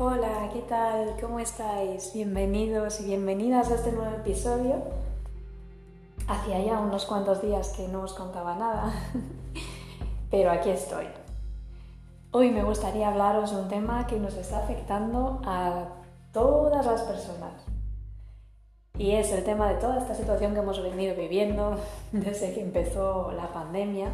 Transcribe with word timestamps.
Hola, 0.00 0.48
¿qué 0.52 0.60
tal? 0.60 1.16
¿Cómo 1.20 1.40
estáis? 1.40 2.12
Bienvenidos 2.14 3.00
y 3.00 3.06
bienvenidas 3.06 3.68
a 3.68 3.74
este 3.74 3.90
nuevo 3.90 4.14
episodio. 4.14 4.76
Hacía 6.28 6.62
ya 6.62 6.78
unos 6.78 7.04
cuantos 7.04 7.42
días 7.42 7.70
que 7.70 7.88
no 7.88 8.02
os 8.02 8.14
contaba 8.14 8.54
nada, 8.54 8.92
pero 10.30 10.52
aquí 10.52 10.70
estoy. 10.70 11.06
Hoy 12.30 12.52
me 12.52 12.62
gustaría 12.62 13.08
hablaros 13.08 13.50
de 13.50 13.60
un 13.60 13.68
tema 13.68 14.06
que 14.06 14.20
nos 14.20 14.34
está 14.34 14.58
afectando 14.58 15.40
a 15.44 15.88
todas 16.32 16.86
las 16.86 17.02
personas. 17.02 17.54
Y 18.96 19.16
es 19.16 19.32
el 19.32 19.42
tema 19.42 19.68
de 19.68 19.80
toda 19.80 19.98
esta 19.98 20.14
situación 20.14 20.54
que 20.54 20.60
hemos 20.60 20.80
venido 20.80 21.16
viviendo 21.16 21.76
desde 22.12 22.54
que 22.54 22.62
empezó 22.62 23.32
la 23.32 23.52
pandemia, 23.52 24.12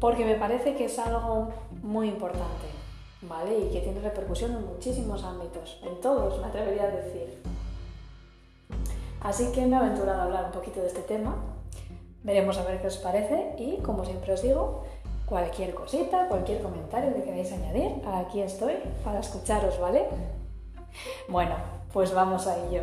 porque 0.00 0.26
me 0.26 0.34
parece 0.34 0.74
que 0.74 0.84
es 0.84 0.98
algo 0.98 1.48
muy 1.82 2.08
importante 2.08 2.73
¿vale? 3.28 3.58
Y 3.58 3.70
que 3.70 3.80
tiene 3.80 4.00
repercusión 4.00 4.52
en 4.52 4.66
muchísimos 4.66 5.24
ámbitos, 5.24 5.80
en 5.82 6.00
todos, 6.00 6.40
me 6.40 6.46
atrevería 6.46 6.84
a 6.84 6.88
decir. 6.88 7.42
Así 9.20 9.50
que 9.52 9.66
me 9.66 9.76
he 9.76 9.78
aventurado 9.78 10.20
a 10.20 10.24
hablar 10.24 10.44
un 10.46 10.52
poquito 10.52 10.80
de 10.80 10.86
este 10.88 11.02
tema. 11.02 11.36
Veremos 12.22 12.58
a 12.58 12.64
ver 12.64 12.80
qué 12.80 12.88
os 12.88 12.98
parece 12.98 13.54
y, 13.58 13.78
como 13.78 14.04
siempre 14.04 14.32
os 14.32 14.42
digo, 14.42 14.84
cualquier 15.26 15.74
cosita, 15.74 16.28
cualquier 16.28 16.62
comentario 16.62 17.14
que 17.14 17.22
queráis 17.22 17.52
añadir, 17.52 18.02
aquí 18.06 18.40
estoy 18.40 18.74
para 19.02 19.20
escucharos, 19.20 19.78
¿vale? 19.80 20.06
Bueno, 21.28 21.54
pues 21.92 22.12
vamos 22.14 22.46
a 22.46 22.56
ello. 22.66 22.82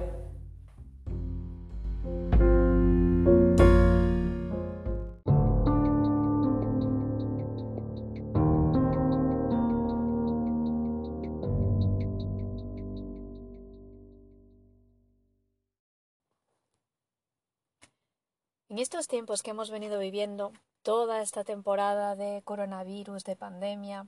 Estos 18.82 19.08
tiempos 19.08 19.44
que 19.44 19.52
hemos 19.52 19.70
venido 19.70 20.00
viviendo, 20.00 20.54
toda 20.82 21.22
esta 21.22 21.44
temporada 21.44 22.16
de 22.16 22.42
coronavirus, 22.44 23.24
de 23.24 23.36
pandemia, 23.36 24.08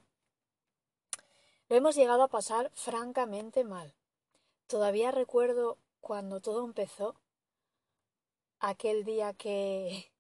lo 1.70 1.76
hemos 1.76 1.96
llegado 1.96 2.24
a 2.24 2.28
pasar 2.28 2.72
francamente 2.74 3.64
mal. 3.64 3.94
Todavía 4.68 5.12
recuerdo 5.12 5.78
cuando 6.02 6.42
todo 6.42 6.66
empezó, 6.66 7.16
aquel 8.60 9.04
día 9.04 9.34
que, 9.34 10.12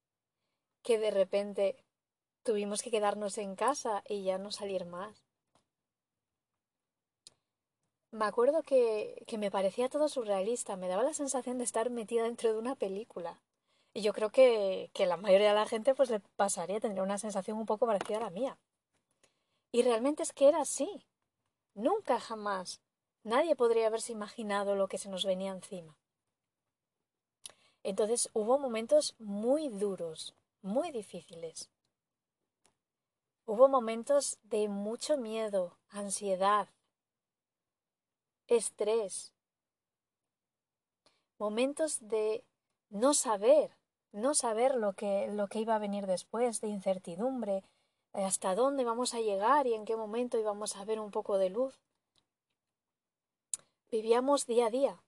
que 0.83 0.99
de 0.99 1.11
repente 1.11 1.83
tuvimos 2.43 2.81
que 2.81 2.91
quedarnos 2.91 3.37
en 3.37 3.55
casa 3.55 4.03
y 4.07 4.23
ya 4.23 4.37
no 4.37 4.51
salir 4.51 4.85
más. 4.85 5.25
Me 8.11 8.25
acuerdo 8.25 8.61
que, 8.61 9.23
que 9.25 9.39
me 9.39 9.49
parecía 9.49 9.89
todo 9.89 10.07
surrealista, 10.07 10.75
me 10.75 10.87
daba 10.87 11.01
la 11.03 11.15
sensación 11.15 11.57
de 11.57 11.63
estar 11.63 11.89
metida 11.89 12.23
dentro 12.23 12.53
de 12.53 12.59
una 12.59 12.75
película. 12.75 13.39
Y 13.93 14.01
yo 14.01 14.13
creo 14.13 14.31
que, 14.31 14.89
que 14.93 15.05
la 15.05 15.17
mayoría 15.17 15.49
de 15.49 15.55
la 15.55 15.67
gente 15.67 15.93
pues 15.93 16.09
le 16.09 16.19
pasaría, 16.19 16.79
tendría 16.79 17.03
una 17.03 17.17
sensación 17.17 17.57
un 17.57 17.65
poco 17.65 17.85
parecida 17.85 18.17
a 18.17 18.21
la 18.21 18.29
mía. 18.29 18.57
Y 19.71 19.83
realmente 19.83 20.23
es 20.23 20.33
que 20.33 20.47
era 20.47 20.61
así. 20.61 21.05
Nunca 21.75 22.19
jamás 22.19 22.81
nadie 23.23 23.55
podría 23.55 23.87
haberse 23.87 24.11
imaginado 24.11 24.75
lo 24.75 24.87
que 24.87 24.97
se 24.97 25.09
nos 25.09 25.25
venía 25.25 25.51
encima. 25.51 25.97
Entonces 27.83 28.29
hubo 28.33 28.57
momentos 28.59 29.15
muy 29.19 29.69
duros, 29.69 30.35
muy 30.61 30.91
difíciles. 30.91 31.69
Hubo 33.45 33.67
momentos 33.67 34.37
de 34.43 34.69
mucho 34.69 35.17
miedo, 35.17 35.77
ansiedad, 35.89 36.69
estrés, 38.47 39.33
momentos 41.37 41.97
de 42.07 42.45
no 42.89 43.13
saber 43.13 43.75
no 44.13 44.35
saber 44.35 44.75
lo 44.75 44.93
que, 44.93 45.27
lo 45.27 45.47
que 45.47 45.59
iba 45.59 45.75
a 45.75 45.79
venir 45.79 46.07
después, 46.07 46.61
de 46.61 46.69
incertidumbre, 46.69 47.63
hasta 48.13 48.55
dónde 48.55 48.85
vamos 48.85 49.13
a 49.13 49.19
llegar 49.19 49.67
y 49.67 49.73
en 49.73 49.85
qué 49.85 49.97
momento 49.97 50.37
íbamos 50.37 50.75
a 50.75 50.85
ver 50.85 50.99
un 50.99 51.11
poco 51.11 51.37
de 51.37 51.49
luz. 51.49 51.81
Vivíamos 53.91 54.45
día 54.45 54.67
a 54.67 54.69
día. 54.69 55.03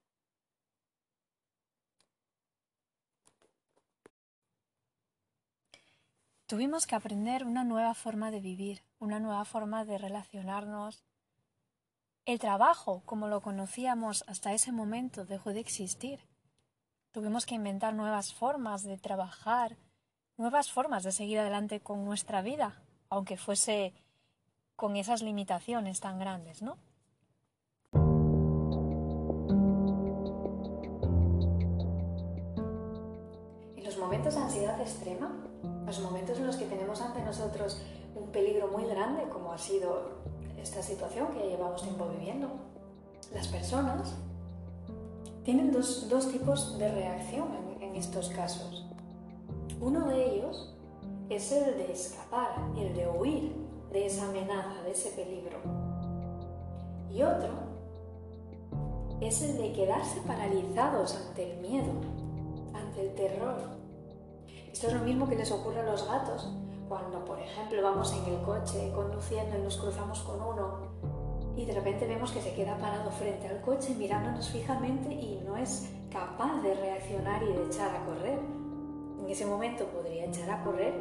Tuvimos 6.48 6.86
que 6.86 6.96
aprender 6.96 7.44
una 7.44 7.64
nueva 7.64 7.96
forma 7.96 8.30
de 8.30 8.40
vivir, 8.40 8.84
una 9.00 9.20
nueva 9.20 9.46
forma 9.46 9.86
de 9.86 9.98
relacionarnos. 9.98 11.04
El 12.26 12.40
trabajo, 12.40 13.02
como 13.06 13.28
lo 13.28 13.42
conocíamos 13.42 14.24
hasta 14.28 14.54
ese 14.54 14.72
momento, 14.72 15.26
dejó 15.26 15.54
de 15.54 15.60
existir. 15.60 16.20
Tuvimos 17.16 17.46
que 17.46 17.56
inventar 17.56 17.94
nuevas 17.94 18.34
formas 18.34 18.84
de 18.84 18.98
trabajar, 18.98 19.78
nuevas 20.36 20.70
formas 20.70 21.04
de 21.04 21.14
seguir 21.14 21.40
adelante 21.40 21.80
con 21.80 22.04
nuestra 22.04 22.42
vida, 22.42 22.84
aunque 23.10 23.38
fuese 23.38 23.94
con 24.76 24.98
esas 24.98 25.22
limitaciones 25.22 26.02
tan 26.02 26.20
grandes, 26.20 26.62
¿no? 26.62 26.78
En 33.78 33.86
los 33.86 33.98
momentos 33.98 34.36
de 34.36 34.42
ansiedad 34.42 34.82
extrema, 34.82 35.32
los 35.86 36.02
momentos 36.02 36.38
en 36.38 36.48
los 36.48 36.58
que 36.58 36.66
tenemos 36.66 37.00
ante 37.00 37.22
nosotros 37.22 37.82
un 38.14 38.30
peligro 38.34 38.68
muy 38.68 38.84
grande, 38.88 39.30
como 39.30 39.54
ha 39.54 39.58
sido 39.58 40.22
esta 40.58 40.84
situación 40.84 41.32
que 41.32 41.48
llevamos 41.48 41.82
tiempo 41.82 42.10
viviendo, 42.10 42.50
las 43.34 43.48
personas 43.48 44.14
tienen 45.46 45.72
dos, 45.72 46.10
tipos 46.32 46.78
de 46.80 46.92
reacción 46.92 47.50
en, 47.80 47.96
estos 47.96 48.30
casos. 48.30 48.84
Uno 49.80 50.08
de 50.08 50.36
ellos 50.36 50.76
es 51.30 51.50
el 51.52 51.78
de 51.78 51.94
escapar, 51.94 52.56
el 52.76 52.94
de 52.94 53.08
huir 53.08 53.56
de 53.92 54.08
esa 54.08 54.28
amenaza, 54.28 54.82
de 54.84 54.92
ese 54.92 55.12
peligro. 55.12 55.60
Y 57.10 57.22
otro 57.22 57.54
es 59.22 59.42
el 59.44 59.58
de 59.58 59.72
quedarse 59.72 60.20
paralizados 60.22 61.16
ante 61.16 61.54
el 61.54 61.62
miedo, 61.62 61.94
ante 62.74 63.08
el 63.08 63.16
terror. 63.16 63.56
Esto 64.74 64.88
es 64.88 64.94
lo 64.94 65.02
mismo 65.02 65.30
que 65.30 65.36
les 65.36 65.52
ocurre 65.52 65.80
a 65.80 65.86
los 65.86 66.06
gatos 66.06 66.50
cuando, 66.90 67.24
por 67.24 67.40
ejemplo, 67.40 67.82
vamos 67.82 68.14
en 68.14 68.34
el 68.34 68.42
coche 68.42 68.92
conduciendo 68.94 69.58
y 69.58 69.62
nos 69.62 69.78
cruzamos 69.78 70.20
con 70.20 70.42
uno 70.42 70.80
y 71.58 71.66
de 71.66 71.74
repente 71.74 72.06
vemos 72.06 72.32
que 72.32 72.42
se 72.42 72.54
queda 72.54 72.78
parado 72.78 73.10
frente 73.12 73.48
al 73.48 73.62
coche 73.62 73.96
mirándonos 73.96 74.50
fijamente 74.50 75.14
y 75.14 75.42
no 75.46 75.56
es 75.56 75.90
capaz 76.12 76.62
de 76.62 76.74
reaccionar 76.74 77.44
y 77.44 77.54
de 77.54 77.66
echar 77.66 77.96
a 77.96 78.06
correr. 78.06 78.40
En 79.20 79.30
ese 79.30 79.46
momento 79.46 79.86
podría 79.86 80.26
echar 80.26 80.50
a 80.50 80.64
correr, 80.64 80.94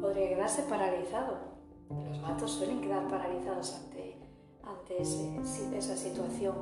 podría 0.00 0.28
quedarse 0.28 0.62
paralizado. 0.64 1.52
Los 1.88 2.20
gatos 2.20 2.50
suelen 2.50 2.80
quedar 2.80 3.08
paralizados 3.08 3.74
ante, 3.74 4.18
ante 4.62 5.00
esa 5.00 5.96
situación 5.96 6.54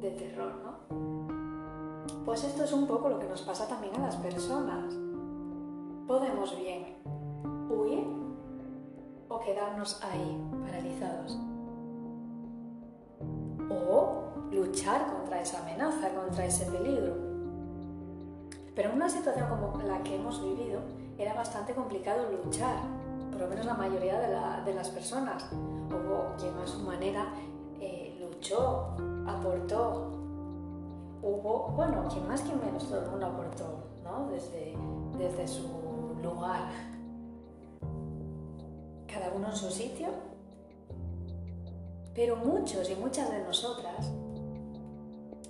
de 0.00 0.10
terror, 0.10 0.54
¿no? 0.64 2.24
Pues 2.24 2.44
esto 2.44 2.64
es 2.64 2.72
un 2.72 2.86
poco 2.86 3.08
lo 3.08 3.18
que 3.18 3.28
nos 3.28 3.42
pasa 3.42 3.68
también 3.68 3.94
a 3.96 4.06
las 4.06 4.16
personas. 4.16 4.94
Podemos 6.06 6.56
bien 6.58 6.96
huir 7.70 8.06
o 9.28 9.40
quedarnos 9.40 10.02
ahí, 10.02 10.40
paralizados 10.62 11.38
o 13.70 14.26
luchar 14.50 15.12
contra 15.12 15.40
esa 15.40 15.60
amenaza, 15.60 16.10
contra 16.10 16.44
ese 16.44 16.66
peligro. 16.66 17.14
Pero 18.74 18.90
en 18.90 18.96
una 18.96 19.08
situación 19.08 19.48
como 19.48 19.82
la 19.82 20.02
que 20.02 20.16
hemos 20.16 20.42
vivido, 20.42 20.80
era 21.18 21.32
bastante 21.32 21.74
complicado 21.74 22.30
luchar, 22.30 22.76
por 23.30 23.40
lo 23.40 23.48
menos 23.48 23.64
la 23.64 23.74
mayoría 23.74 24.18
de, 24.64 24.74
las 24.74 24.90
personas. 24.90 25.46
Hubo 25.52 26.34
quien 26.38 26.54
a 26.58 26.66
su 26.66 26.80
manera 26.80 27.32
eh, 27.80 28.18
luchó, 28.20 28.94
aportó. 29.26 30.12
Hubo, 31.22 31.72
bueno, 31.74 32.06
quien 32.08 32.28
más, 32.28 32.42
quien 32.42 32.60
menos, 32.60 32.86
todo 32.86 33.00
el 33.00 33.10
mundo 33.10 33.26
aportó, 33.26 33.64
¿no? 34.04 34.28
Desde, 34.28 34.76
desde 35.18 35.48
su 35.48 36.14
lugar. 36.22 36.68
Cada 39.06 39.32
uno 39.34 39.48
en 39.48 39.56
su 39.56 39.70
sitio 39.70 40.08
pero 42.16 42.34
muchos 42.34 42.88
y 42.88 42.94
muchas 42.94 43.30
de 43.30 43.40
nosotras 43.40 44.10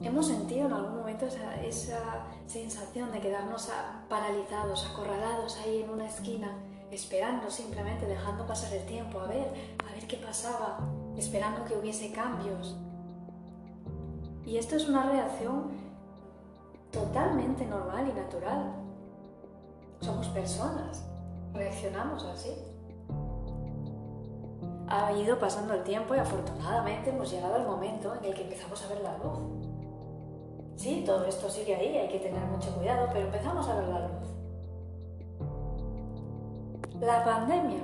hemos 0.02 0.26
sentido 0.26 0.66
en 0.66 0.72
algún 0.72 0.96
momento 0.98 1.24
esa, 1.26 2.26
sensación 2.46 3.12
de 3.12 3.20
quedarnos 3.20 3.70
paralizados, 4.08 4.84
acorralados 4.86 5.56
ahí 5.58 5.82
en 5.82 5.90
una 5.90 6.06
esquina, 6.06 6.58
esperando 6.90 7.50
simplemente, 7.50 8.06
dejando 8.06 8.46
pasar 8.46 8.72
el 8.74 8.84
tiempo, 8.86 9.20
a 9.20 9.26
ver, 9.26 9.76
a 9.88 9.92
ver 9.94 10.06
qué 10.06 10.16
pasaba, 10.16 10.78
esperando 11.16 11.64
que 11.64 11.74
hubiese 11.74 12.12
cambios. 12.12 12.76
Y 14.44 14.58
esto 14.58 14.76
es 14.76 14.88
una 14.88 15.08
reacción 15.10 15.70
totalmente 16.92 17.64
normal 17.64 18.08
y 18.08 18.12
natural. 18.12 18.74
Somos 20.00 20.28
personas, 20.28 21.04
reaccionamos 21.52 22.24
así. 22.24 22.50
Ha 24.88 25.12
ido 25.12 25.38
pasando 25.38 25.74
el 25.74 25.82
tiempo 25.82 26.14
y 26.14 26.18
afortunadamente 26.18 27.10
hemos 27.10 27.30
llegado 27.30 27.56
al 27.56 27.66
momento 27.66 28.14
en 28.14 28.24
el 28.24 28.34
que 28.34 28.42
empezamos 28.42 28.84
a 28.84 28.88
ver 28.88 29.00
la 29.02 29.18
luz. 29.18 29.38
Sí, 30.76 31.02
todo 31.04 31.24
esto 31.24 31.48
sigue 31.48 31.74
ahí, 31.74 31.96
hay 31.96 32.08
que 32.08 32.18
tener 32.18 32.44
mucho 32.44 32.74
cuidado, 32.76 33.08
pero 33.12 33.26
empezamos 33.26 33.68
a 33.68 33.76
ver 33.76 33.88
la 33.88 34.00
luz. 34.00 34.26
La 37.00 37.24
pandemia 37.24 37.82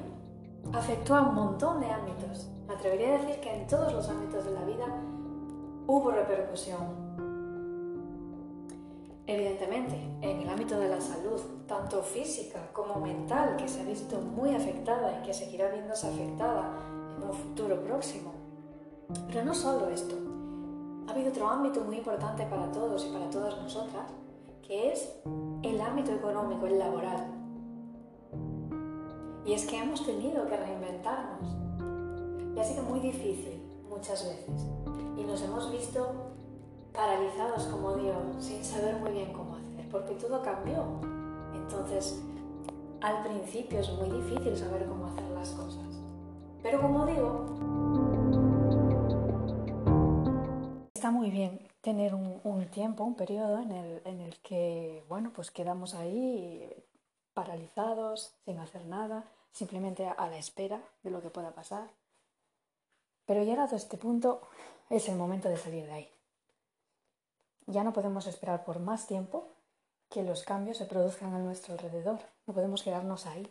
afectó 0.73 1.17
a 1.17 1.23
un 1.23 1.35
montón 1.35 1.81
de 1.81 1.91
ámbitos. 1.91 2.49
Me 2.67 2.75
atrevería 2.75 3.09
a 3.09 3.19
decir 3.19 3.41
que 3.41 3.55
en 3.55 3.67
todos 3.67 3.93
los 3.93 4.09
ámbitos 4.09 4.45
de 4.45 4.53
la 4.53 4.65
vida 4.65 4.87
hubo 5.87 6.11
repercusión. 6.11 7.02
Evidentemente, 9.27 9.95
en 10.21 10.41
el 10.41 10.49
ámbito 10.49 10.79
de 10.79 10.89
la 10.89 11.01
salud, 11.01 11.41
tanto 11.69 12.03
física 12.03 12.71
como 12.73 12.97
mental, 12.97 13.57
que 13.57 13.69
se 13.69 13.81
ha 13.81 13.85
visto 13.85 14.21
muy 14.21 14.55
afectada 14.55 15.21
y 15.21 15.27
que 15.27 15.33
seguirá 15.33 15.71
viéndose 15.71 16.09
afectada 16.09 16.73
en 17.17 17.23
un 17.23 17.33
futuro 17.33 17.81
próximo. 17.85 18.33
Pero 19.29 19.45
no 19.45 19.55
solo 19.55 19.89
esto, 19.91 20.17
ha 21.07 21.13
habido 21.13 21.31
otro 21.31 21.49
ámbito 21.49 21.85
muy 21.85 21.99
importante 21.99 22.45
para 22.47 22.71
todos 22.73 23.07
y 23.07 23.13
para 23.13 23.31
todas 23.31 23.57
nosotras, 23.63 24.11
que 24.67 24.93
es 24.93 25.13
el 25.63 25.81
ámbito 25.81 26.13
económico, 26.13 26.67
el 26.67 26.79
laboral. 26.79 27.27
Y 29.45 29.53
es 29.53 29.67
que 29.67 29.79
hemos 29.79 30.05
tenido 30.05 30.47
que 30.49 30.57
reinventarnos. 30.57 31.57
Y 32.57 32.59
ha 32.59 32.65
sido 32.65 32.83
muy 32.85 33.01
difícil 33.01 33.63
muchas 33.89 34.25
veces. 34.25 34.67
Y 35.17 35.25
nos 35.25 35.43
hemos 35.43 35.71
visto 35.71 36.32
sin 38.39 38.65
saber 38.65 38.97
muy 38.97 39.13
bien 39.13 39.33
cómo 39.33 39.57
hacer, 39.57 39.89
porque 39.91 40.15
todo 40.15 40.43
cambió. 40.43 40.85
Entonces, 41.55 42.23
al 43.01 43.23
principio 43.25 43.81
es 43.81 43.91
muy 43.93 44.11
difícil 44.11 44.57
saber 44.57 44.87
cómo 44.87 45.07
hacer 45.07 45.29
las 45.31 45.51
cosas. 45.51 46.01
Pero 46.63 46.81
como 46.81 47.07
digo, 47.07 47.47
está 50.95 51.11
muy 51.11 51.31
bien 51.31 51.69
tener 51.81 52.15
un, 52.15 52.67
tiempo, 52.71 53.03
un 53.05 53.17
periodo 53.17 53.59
en 53.59 53.73
el, 53.73 54.03
en 54.05 54.21
el 54.21 54.37
que, 54.39 55.05
bueno, 55.09 55.33
pues 55.35 55.51
quedamos 55.51 55.95
ahí 55.95 56.73
paralizados, 57.35 58.35
sin 58.45 58.59
hacer 58.59 58.87
nada, 58.87 59.25
simplemente 59.51 60.07
a 60.07 60.27
la 60.29 60.39
espera 60.39 60.81
de 61.03 61.11
lo 61.11 61.21
que 61.21 61.31
pueda 61.31 61.53
pasar. 61.53 61.91
Pero 63.27 63.43
llegado 63.45 63.75
a 63.75 63.79
este 63.79 63.97
punto, 63.97 64.43
es 64.91 65.09
el 65.09 65.17
momento 65.17 65.49
de 65.49 65.57
salir 65.57 65.87
de 65.87 65.93
ahí. 65.93 66.09
Ya 67.67 67.85
no 67.85 67.93
podemos 67.93 68.27
esperar 68.27 68.65
por 68.65 68.81
más 68.81 69.07
tiempo 69.07 69.49
que 70.09 70.23
los 70.23 70.43
cambios 70.45 70.77
se 70.77 70.85
produzcan 70.85 71.35
a 71.35 71.39
nuestro 71.39 71.75
alrededor. 71.75 72.21
No 72.47 72.55
podemos 72.55 72.83
quedarnos 72.83 73.27
ahí, 73.27 73.51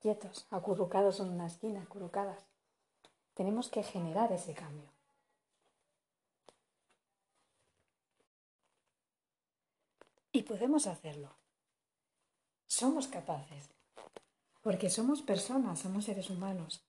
quietos, 0.00 0.46
acurrucados 0.50 1.20
en 1.20 1.28
una 1.28 1.46
esquina, 1.46 1.82
acurrucadas. 1.82 2.46
Tenemos 3.34 3.68
que 3.68 3.82
generar 3.82 4.32
ese 4.32 4.54
cambio. 4.54 4.88
Y 10.32 10.42
podemos 10.42 10.86
hacerlo. 10.86 11.36
Somos 12.66 13.06
capaces. 13.06 13.70
Porque 14.62 14.90
somos 14.90 15.22
personas, 15.22 15.80
somos 15.80 16.06
seres 16.06 16.30
humanos. 16.30 16.82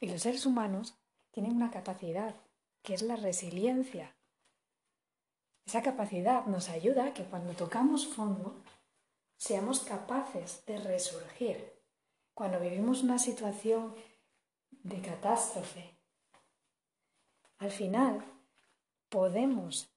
Y 0.00 0.06
los 0.08 0.22
seres 0.22 0.46
humanos 0.46 0.94
tienen 1.32 1.56
una 1.56 1.70
capacidad, 1.70 2.34
que 2.82 2.94
es 2.94 3.02
la 3.02 3.16
resiliencia. 3.16 4.14
Esa 5.66 5.82
capacidad 5.82 6.46
nos 6.46 6.68
ayuda 6.68 7.06
a 7.06 7.14
que 7.14 7.24
cuando 7.24 7.54
tocamos 7.54 8.06
fondo 8.06 8.62
seamos 9.36 9.80
capaces 9.80 10.64
de 10.66 10.78
resurgir. 10.78 11.80
Cuando 12.34 12.60
vivimos 12.60 13.02
una 13.02 13.18
situación 13.18 13.94
de 14.70 15.00
catástrofe, 15.00 15.98
al 17.58 17.70
final 17.70 18.24
podemos 19.08 19.88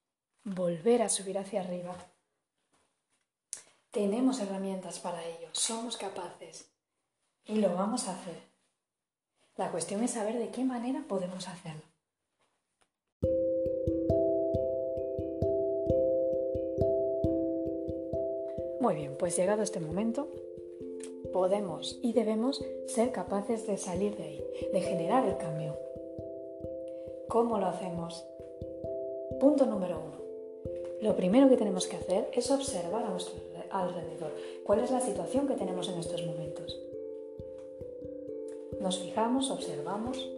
volver 0.44 1.02
a 1.02 1.10
subir 1.10 1.38
hacia 1.38 1.62
arriba. 1.62 1.96
Tenemos 3.90 4.40
herramientas 4.40 5.00
para 5.00 5.24
ello, 5.24 5.50
somos 5.54 5.98
capaces 5.98 6.70
y 7.46 7.56
lo 7.56 7.74
vamos 7.74 8.08
a 8.08 8.16
hacer. 8.16 8.56
La 9.56 9.72
cuestión 9.72 10.04
es 10.04 10.12
saber 10.12 10.38
de 10.38 10.52
qué 10.52 10.66
manera 10.66 11.06
podemos 11.08 11.48
hacerlo. 11.48 11.95
Muy 18.86 18.94
bien, 18.94 19.16
pues 19.18 19.36
llegado 19.36 19.64
este 19.64 19.80
momento, 19.80 20.28
podemos 21.34 21.98
y 22.04 22.14
debemos 22.14 22.64
ser 22.86 23.12
capaces 23.12 23.66
de 23.66 23.78
salir 23.78 24.16
de 24.16 24.24
ahí, 24.24 24.44
de 24.72 24.80
generar 24.80 25.28
el 25.28 25.38
cambio. 25.38 25.76
¿Cómo 27.28 27.58
lo 27.58 27.66
hacemos? 27.66 28.24
Punto 29.40 29.66
número 29.66 29.98
uno. 29.98 30.22
Lo 31.02 31.16
primero 31.16 31.50
que 31.50 31.58
tenemos 31.58 31.88
que 31.88 31.96
hacer 31.96 32.30
es 32.32 32.52
observar 32.52 33.06
a 33.06 33.10
nuestro 33.10 33.34
alrededor. 33.72 34.30
¿Cuál 34.64 34.82
es 34.82 34.92
la 34.92 35.02
situación 35.02 35.48
que 35.48 35.56
tenemos 35.56 35.90
en 35.90 35.98
estos 35.98 36.24
momentos? 36.24 36.80
Nos 38.82 39.00
fijamos, 39.00 39.50
observamos. 39.50 40.30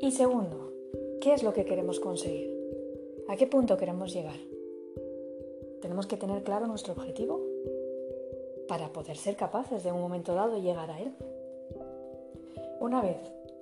Y 0.00 0.10
segundo, 0.10 0.72
¿qué 1.20 1.34
es 1.34 1.44
lo 1.44 1.52
que 1.52 1.64
queremos 1.64 2.00
conseguir? 2.00 2.53
¿A 3.28 3.36
qué 3.36 3.46
punto 3.46 3.76
queremos 3.76 4.12
llegar? 4.12 4.36
Tenemos 5.80 6.06
que 6.06 6.16
tener 6.16 6.42
claro 6.42 6.66
nuestro 6.66 6.92
objetivo 6.92 7.40
para 8.68 8.92
poder 8.92 9.16
ser 9.16 9.36
capaces 9.36 9.82
de 9.82 9.92
un 9.92 10.00
momento 10.00 10.34
dado 10.34 10.58
llegar 10.58 10.90
a 10.90 11.00
él. 11.00 11.12
Una 12.80 13.00
vez 13.00 13.16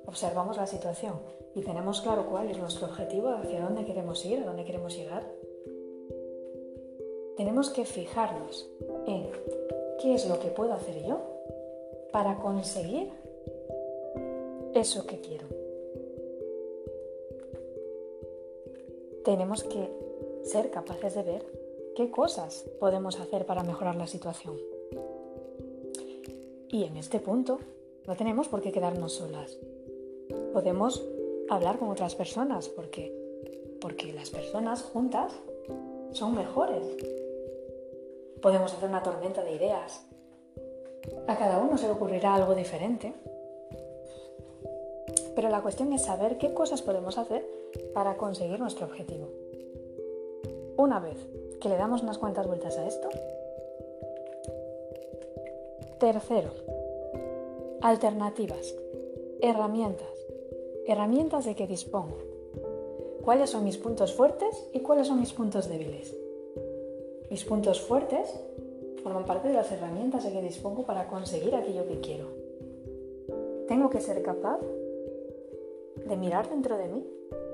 observamos 0.07 0.57
la 0.57 0.67
situación 0.67 1.15
y 1.55 1.63
tenemos 1.63 2.01
claro 2.01 2.27
cuál 2.29 2.51
es 2.51 2.59
nuestro 2.59 2.87
objetivo, 2.87 3.29
hacia 3.29 3.61
dónde 3.61 3.85
queremos 3.85 4.25
ir, 4.25 4.41
a 4.41 4.47
dónde 4.47 4.65
queremos 4.65 4.97
llegar, 4.97 5.25
tenemos 7.37 7.71
que 7.71 7.85
fijarnos 7.85 8.69
en 9.07 9.29
qué 10.01 10.15
es 10.15 10.29
lo 10.29 10.39
que 10.41 10.49
puedo 10.49 10.73
hacer 10.73 11.03
yo 11.07 11.21
para 12.11 12.37
conseguir 12.39 13.11
eso 14.75 15.07
que 15.07 15.21
quiero. 15.21 15.62
Tenemos 19.25 19.65
que 19.65 19.91
ser 20.45 20.71
capaces 20.71 21.15
de 21.15 21.23
ver 21.23 21.47
qué 21.97 22.11
cosas 22.11 22.65
podemos 22.81 23.21
hacer 23.21 23.47
para 23.47 23.63
mejorar 23.63 23.97
la 23.97 24.07
situación. 24.07 24.57
Y 26.69 26.85
en 26.85 26.97
este 26.97 27.21
punto 27.21 27.59
no 28.07 28.17
tenemos 28.17 28.49
por 28.49 28.63
qué 28.63 28.73
quedarnos 28.73 29.13
solas. 29.13 29.59
Podemos 30.53 31.05
hablar 31.49 31.79
con 31.79 31.91
otras 31.91 32.15
personas 32.15 32.69
porque 32.69 33.23
porque 33.83 34.13
las 34.13 34.31
personas 34.31 34.83
juntas 34.83 35.33
son 36.13 36.37
mejores. 36.37 36.87
Podemos 38.41 38.73
hacer 38.73 38.89
una 38.89 39.03
tormenta 39.03 39.43
de 39.43 39.57
ideas. 39.57 40.07
A 41.27 41.37
cada 41.37 41.59
uno 41.59 41.77
se 41.77 41.87
le 41.87 41.93
ocurrirá 41.93 42.37
algo 42.37 42.55
diferente. 42.55 43.13
Pero 45.35 45.49
la 45.49 45.63
cuestión 45.63 45.93
es 45.93 46.03
saber 46.03 46.39
qué 46.39 46.53
cosas 46.55 46.83
podemos 46.83 47.19
hacer 47.19 47.47
para 47.95 48.17
conseguir 48.17 48.59
nuestro 48.59 48.87
objetivo. 48.87 49.29
Una 50.77 51.01
vez 51.01 51.17
que 51.61 51.69
le 51.69 51.77
damos 51.77 52.03
unas 52.03 52.19
cuantas 52.19 52.47
vueltas 52.47 52.77
a 52.77 52.87
esto, 52.87 53.09
tercero, 55.99 56.51
alternativas, 57.81 58.75
herramientas, 59.41 60.09
herramientas 60.87 61.45
de 61.45 61.55
que 61.55 61.67
dispongo. 61.67 62.19
¿Cuáles 63.23 63.51
son 63.51 63.65
mis 63.65 63.79
puntos 63.79 64.13
fuertes 64.13 64.69
y 64.73 64.81
cuáles 64.81 65.07
son 65.07 65.21
mis 65.21 65.33
puntos 65.33 65.69
débiles? 65.69 66.17
Mis 67.31 67.45
puntos 67.45 67.81
fuertes 67.81 68.29
forman 69.03 69.25
parte 69.25 69.49
de 69.49 69.55
las 69.55 69.71
herramientas 69.71 70.25
de 70.25 70.33
que 70.33 70.43
dispongo 70.43 70.83
para 70.83 71.07
conseguir 71.07 71.55
aquello 71.55 71.87
que 71.87 72.01
quiero. 72.01 72.27
Tengo 73.69 73.91
que 73.91 74.01
ser 74.01 74.23
capaz 74.23 74.59
de 76.07 76.17
mirar 76.17 76.49
dentro 76.49 76.77
de 76.77 76.89
mí 76.89 77.07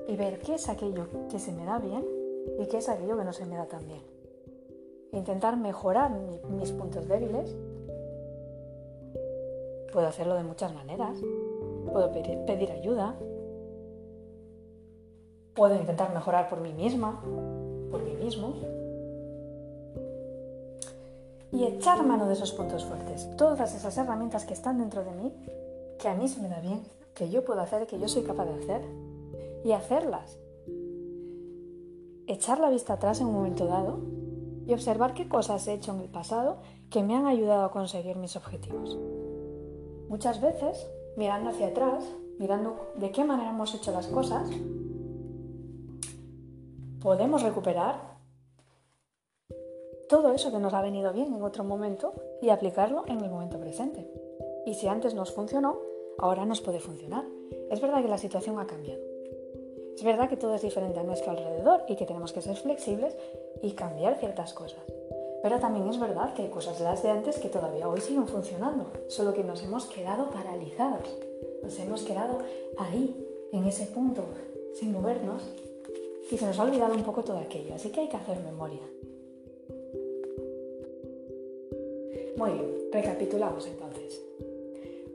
y 0.08 0.16
ver 0.16 0.38
qué 0.40 0.54
es 0.54 0.68
aquello 0.68 1.06
que 1.30 1.38
se 1.38 1.52
me 1.52 1.64
da 1.64 1.78
bien 1.78 2.04
y 2.58 2.66
qué 2.66 2.78
es 2.78 2.88
aquello 2.88 3.16
que 3.16 3.24
no 3.24 3.32
se 3.32 3.46
me 3.46 3.56
da 3.56 3.66
tan 3.66 3.86
bien. 3.86 4.02
Intentar 5.12 5.56
mejorar 5.56 6.10
mis 6.10 6.72
puntos 6.72 7.08
débiles. 7.08 7.54
Puedo 9.92 10.06
hacerlo 10.06 10.34
de 10.34 10.44
muchas 10.44 10.74
maneras. 10.74 11.18
Puedo 11.92 12.12
pedir, 12.12 12.70
ayuda. 12.70 13.14
Puedo 15.54 15.74
intentar 15.74 16.12
mejorar 16.12 16.48
por 16.48 16.60
mí 16.60 16.72
misma, 16.72 17.20
por 17.90 18.02
mí 18.02 18.14
mismo. 18.14 18.54
Y 21.50 21.64
echar 21.64 22.04
mano 22.04 22.26
de 22.26 22.34
esos 22.34 22.52
puntos 22.52 22.84
fuertes. 22.84 23.34
Todas 23.36 23.74
esas 23.74 23.96
herramientas 23.96 24.44
que 24.44 24.52
están 24.52 24.78
dentro 24.78 25.02
de 25.04 25.12
mí, 25.12 25.32
que 25.98 26.08
a 26.08 26.14
mí 26.14 26.28
se 26.28 26.40
me 26.40 26.48
da 26.48 26.60
bien, 26.60 26.82
que 27.18 27.28
yo 27.28 27.44
puedo 27.44 27.60
hacer, 27.60 27.86
que 27.88 27.98
yo 27.98 28.06
soy 28.06 28.22
capaz 28.22 28.44
de 28.44 28.54
hacer 28.54 28.82
y 29.64 29.72
hacerlas. 29.72 30.38
Echar 32.28 32.60
la 32.60 32.70
vista 32.70 32.92
atrás 32.92 33.20
en 33.20 33.26
un 33.26 33.34
momento 33.34 33.66
dado 33.66 33.98
y 34.66 34.72
observar 34.72 35.14
qué 35.14 35.28
cosas 35.28 35.66
he 35.66 35.74
hecho 35.74 35.92
en 35.92 36.00
el 36.00 36.08
pasado 36.08 36.58
que 36.90 37.02
me 37.02 37.16
han 37.16 37.26
ayudado 37.26 37.64
a 37.64 37.72
conseguir 37.72 38.16
mis 38.16 38.36
objetivos. 38.36 38.96
Muchas 40.08 40.40
veces, 40.40 40.88
mirando 41.16 41.50
hacia 41.50 41.68
atrás, 41.68 42.04
mirando 42.38 42.92
de 42.96 43.10
qué 43.10 43.24
manera 43.24 43.50
hemos 43.50 43.74
hecho 43.74 43.90
las 43.90 44.06
cosas, 44.06 44.48
podemos 47.00 47.42
recuperar 47.42 48.16
todo 50.08 50.32
eso 50.32 50.52
que 50.52 50.58
nos 50.58 50.72
ha 50.72 50.82
venido 50.82 51.12
bien 51.12 51.34
en 51.34 51.42
otro 51.42 51.64
momento 51.64 52.14
y 52.40 52.50
aplicarlo 52.50 53.04
en 53.08 53.20
el 53.22 53.30
momento 53.30 53.58
presente. 53.58 54.08
Y 54.64 54.74
si 54.74 54.86
antes 54.86 55.14
nos 55.14 55.32
funcionó, 55.32 55.87
ahora 56.18 56.44
nos 56.44 56.60
puede 56.60 56.80
funcionar. 56.80 57.24
Es 57.70 57.80
verdad 57.80 58.02
que 58.02 58.08
la 58.08 58.18
situación 58.18 58.58
ha 58.58 58.66
cambiado. 58.66 59.00
Es 59.94 60.04
verdad 60.04 60.28
que 60.28 60.36
todo 60.36 60.54
es 60.54 60.62
diferente 60.62 61.00
a 61.00 61.02
nuestro 61.02 61.32
alrededor 61.32 61.82
y 61.88 61.96
que 61.96 62.06
tenemos 62.06 62.32
que 62.32 62.42
ser 62.42 62.56
flexibles 62.56 63.16
y 63.62 63.72
cambiar 63.72 64.18
ciertas 64.18 64.52
cosas. 64.52 64.80
Pero 65.42 65.58
también 65.58 65.88
es 65.88 65.98
verdad 65.98 66.34
que 66.34 66.42
hay 66.42 66.48
cosas 66.50 66.78
de 66.78 66.84
las 66.84 67.02
de 67.02 67.10
antes 67.10 67.38
que 67.38 67.48
todavía 67.48 67.88
hoy 67.88 68.00
siguen 68.00 68.26
funcionando, 68.26 68.86
solo 69.08 69.34
que 69.34 69.44
nos 69.44 69.62
hemos 69.62 69.86
quedado 69.86 70.30
paralizados, 70.30 71.16
nos 71.62 71.78
hemos 71.78 72.02
quedado 72.02 72.38
ahí, 72.76 73.26
en 73.52 73.64
ese 73.64 73.86
punto, 73.86 74.22
sin 74.74 74.92
movernos, 74.92 75.42
y 76.30 76.36
se 76.36 76.46
nos 76.46 76.58
ha 76.58 76.64
olvidado 76.64 76.94
un 76.94 77.04
poco 77.04 77.22
todo 77.22 77.38
aquello, 77.38 77.74
así 77.74 77.90
que 77.90 78.00
hay 78.00 78.08
que 78.08 78.16
hacer 78.16 78.38
memoria. 78.40 78.82
Muy 82.36 82.50
bien, 82.50 82.74
recapitulamos 82.92 83.66
entonces. 83.66 84.22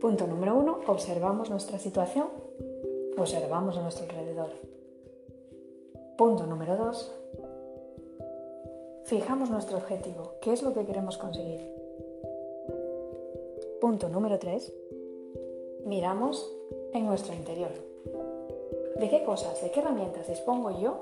Punto 0.04 0.28
número 0.28 0.54
uno, 0.54 0.82
observamos 0.88 1.50
nuestra 1.50 1.80
situación, 1.80 2.28
observamos 3.18 3.78
a 3.78 3.82
nuestro 3.84 4.04
alrededor. 4.04 4.50
Punto 6.18 6.46
número 6.46 6.76
dos, 6.76 7.10
fijamos 9.06 9.50
nuestro 9.50 9.78
objetivo, 9.78 10.34
qué 10.42 10.52
es 10.52 10.62
lo 10.62 10.74
que 10.74 10.86
queremos 10.86 11.18
conseguir. 11.18 11.62
Punto 13.80 14.10
número 14.10 14.38
tres, 14.40 14.74
miramos 15.86 16.54
en 16.92 17.06
nuestro 17.06 17.34
interior. 17.34 17.72
¿De 19.00 19.10
qué 19.10 19.24
cosas, 19.24 19.64
de 19.64 19.72
qué 19.72 19.80
herramientas 19.80 20.28
dispongo 20.28 20.82
yo 20.82 20.98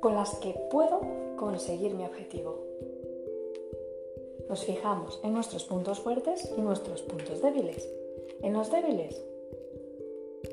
con 0.00 0.14
las 0.14 0.34
que 0.34 0.50
puedo 0.70 1.00
conseguir 1.38 1.94
mi 1.94 2.04
objetivo? 2.04 2.58
Nos 4.48 4.64
fijamos 4.64 5.20
en 5.22 5.32
nuestros 5.32 5.64
puntos 5.64 6.00
fuertes 6.00 6.52
y 6.56 6.60
nuestros 6.60 7.02
puntos 7.02 7.40
débiles. 7.40 7.88
En 8.42 8.52
los 8.52 8.70
débiles, 8.70 9.22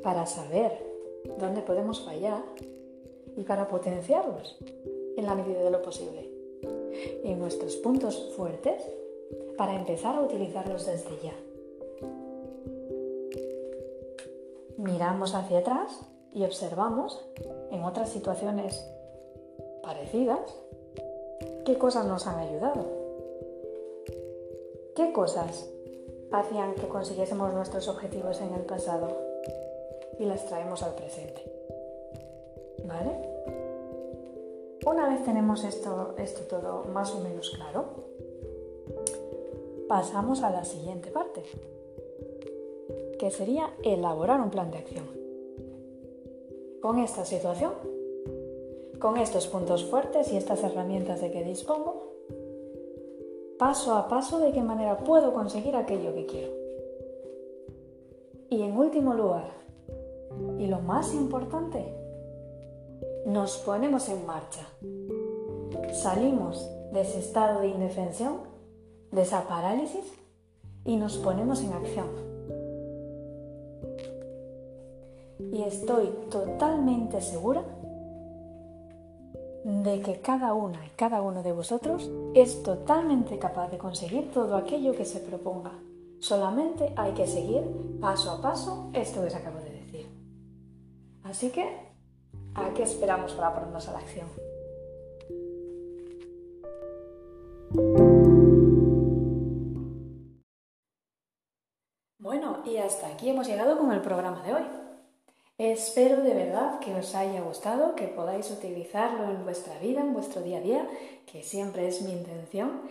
para 0.02 0.26
saber 0.26 0.72
dónde 1.40 1.62
podemos 1.62 2.02
fallar 2.02 2.42
y 3.36 3.44
para 3.44 3.68
potenciarlos 3.68 4.58
en 5.18 5.26
la 5.26 5.36
medida 5.36 5.62
de 5.62 5.72
lo 5.72 5.82
posible. 5.82 6.30
En 7.24 7.40
nuestros 7.40 7.76
puntos 7.78 8.32
fuertes, 8.36 8.82
para 9.58 9.76
empezar 9.76 10.16
a 10.16 10.22
utilizarlos 10.22 10.86
desde 10.86 11.20
ya. 11.22 11.36
Miramos 14.78 15.36
hacia 15.36 15.60
atrás 15.60 16.00
y 16.34 16.44
observamos 16.44 17.24
en 17.72 17.84
otras 17.84 18.10
situaciones 18.10 18.86
parecidas 19.84 20.40
qué 21.66 21.78
cosas 21.78 22.06
nos 22.06 22.26
han 22.26 22.40
ayudado 22.40 23.01
¿Qué 24.96 25.14
cosas 25.14 25.70
hacían 26.32 26.76
que 26.76 26.88
consiguiésemos 26.88 27.54
nuestros 27.54 27.88
objetivos 27.88 28.42
en 28.42 28.54
el 28.54 28.62
pasado 28.62 29.08
y 30.20 30.26
las 30.26 30.46
traemos 30.48 30.84
al 30.84 30.96
presente? 30.96 31.42
¿Vale? 32.86 33.12
Una 34.86 35.08
vez 35.08 35.24
tenemos 35.24 35.64
esto, 35.64 36.14
esto 36.18 36.42
todo 36.42 36.84
más 36.86 37.16
o 37.16 37.22
menos 37.22 37.52
claro, 37.52 37.86
pasamos 39.88 40.44
a 40.44 40.50
la 40.50 40.66
siguiente 40.66 41.10
parte, 41.10 41.44
que 43.18 43.32
sería 43.32 43.74
elaborar 43.84 44.42
un 44.42 44.50
plan 44.50 44.72
de 44.72 44.80
acción. 44.80 45.06
Con 46.82 47.00
esta 47.00 47.24
situación, 47.24 47.74
con 49.00 49.18
estos 49.18 49.48
puntos 49.48 49.86
fuertes 49.86 50.34
y 50.34 50.38
estas 50.38 50.64
herramientas 50.64 51.22
de 51.22 51.32
que 51.32 51.44
dispongo, 51.44 52.12
paso 53.62 53.94
a 53.94 54.08
paso 54.08 54.40
de 54.40 54.52
qué 54.52 54.64
manera 54.64 54.98
puedo 54.98 55.34
conseguir 55.34 55.76
aquello 55.76 56.16
que 56.16 56.26
quiero. 56.26 56.52
Y 58.50 58.64
en 58.64 58.76
último 58.76 59.14
lugar, 59.14 59.52
y 60.58 60.66
lo 60.66 60.80
más 60.80 61.14
importante, 61.14 61.86
nos 63.28 63.58
ponemos 63.58 64.10
en 64.10 64.26
marcha. 64.26 64.66
Salimos 65.94 66.68
de 66.92 67.02
ese 67.02 67.20
estado 67.20 67.62
de 67.62 67.68
indefensión, 67.68 68.38
de 69.12 69.22
esa 69.22 69.48
parálisis, 69.48 70.12
y 70.84 70.96
nos 70.96 71.20
ponemos 71.20 71.62
en 71.62 71.74
acción. 71.74 72.08
Y 75.52 75.62
estoy 75.62 76.08
totalmente 76.32 77.22
segura 77.22 77.64
de 79.84 80.02
que 80.02 80.22
cada 80.22 80.54
una 80.54 80.86
y 80.86 80.90
cada 80.92 81.22
uno 81.22 81.42
de 81.42 81.52
vosotros 81.52 82.10
es 82.34 82.62
totalmente 82.64 83.40
capaz 83.40 83.70
de 83.70 83.78
conseguir 83.78 84.32
todo 84.32 84.56
aquello 84.56 84.96
que 84.96 85.06
se 85.06 85.20
proponga. 85.20 85.72
Solamente 86.20 86.94
hay 86.96 87.14
que 87.14 87.26
seguir 87.26 87.64
paso 88.00 88.32
a 88.32 88.42
paso 88.42 88.92
esto 88.94 89.22
que 89.22 89.28
os 89.28 89.36
acabo 89.36 89.58
de 89.60 89.72
decir. 89.72 90.08
Así 91.24 91.50
que, 91.50 91.64
¿a 92.54 92.74
qué 92.74 92.84
esperamos 92.84 93.34
para 93.34 93.54
ponernos 93.54 93.88
a 93.88 93.94
la 93.94 94.00
acción? 94.00 94.28
Bueno, 102.20 102.60
y 102.66 102.78
hasta 102.78 103.08
aquí 103.08 103.30
hemos 103.30 103.48
llegado 103.48 103.78
con 103.78 103.92
el 103.92 104.02
programa 104.02 104.44
de 104.44 104.54
hoy. 104.54 104.81
Espero 105.62 106.24
de 106.24 106.34
verdad 106.34 106.80
que 106.80 106.92
os 106.96 107.14
haya 107.14 107.40
gustado, 107.42 107.94
que 107.94 108.08
podáis 108.08 108.50
utilizarlo 108.50 109.26
en 109.26 109.44
vuestra 109.44 109.78
vida, 109.78 110.02
en 110.02 110.12
vuestro 110.12 110.42
día 110.42 110.58
a 110.58 110.62
día, 110.62 110.90
que 111.32 111.44
siempre 111.44 111.88
es 111.88 112.02
mi 112.02 112.14
intención. 112.14 112.82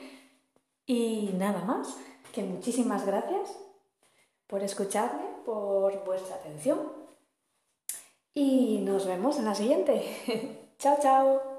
Y 0.86 1.30
nada 1.36 1.64
más, 1.64 1.96
que 2.32 2.44
muchísimas 2.44 3.04
gracias 3.04 3.58
por 4.46 4.62
escucharme, 4.62 5.24
por 5.44 6.04
vuestra 6.04 6.36
atención. 6.36 6.92
Y 8.34 8.78
nos 8.84 9.04
vemos 9.04 9.40
en 9.40 9.46
la 9.46 9.56
siguiente. 9.56 10.70
chao, 10.78 10.96
chao. 11.02 11.49